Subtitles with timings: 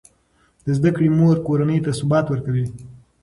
[0.65, 2.65] د زده کړې مور کورنۍ ته ثبات ورکوي.